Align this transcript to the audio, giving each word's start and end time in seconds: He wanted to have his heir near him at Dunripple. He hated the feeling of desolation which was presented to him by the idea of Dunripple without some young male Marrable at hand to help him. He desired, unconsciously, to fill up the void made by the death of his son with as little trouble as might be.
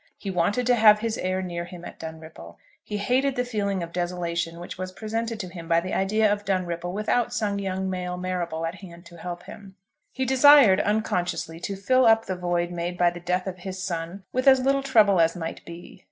He 0.17 0.31
wanted 0.31 0.65
to 0.65 0.73
have 0.73 0.97
his 1.01 1.15
heir 1.19 1.43
near 1.43 1.65
him 1.65 1.85
at 1.85 1.99
Dunripple. 1.99 2.57
He 2.83 2.97
hated 2.97 3.35
the 3.35 3.45
feeling 3.45 3.83
of 3.83 3.93
desolation 3.93 4.59
which 4.59 4.75
was 4.75 4.91
presented 4.91 5.39
to 5.41 5.47
him 5.47 5.67
by 5.67 5.79
the 5.79 5.93
idea 5.93 6.33
of 6.33 6.43
Dunripple 6.43 6.91
without 6.91 7.31
some 7.35 7.59
young 7.59 7.87
male 7.87 8.17
Marrable 8.17 8.65
at 8.65 8.81
hand 8.81 9.05
to 9.05 9.17
help 9.17 9.43
him. 9.43 9.75
He 10.11 10.25
desired, 10.25 10.81
unconsciously, 10.81 11.59
to 11.59 11.75
fill 11.75 12.07
up 12.07 12.25
the 12.25 12.35
void 12.35 12.71
made 12.71 12.97
by 12.97 13.11
the 13.11 13.19
death 13.19 13.45
of 13.45 13.59
his 13.59 13.77
son 13.83 14.23
with 14.33 14.47
as 14.47 14.61
little 14.61 14.81
trouble 14.81 15.21
as 15.21 15.35
might 15.35 15.63
be. 15.65 15.99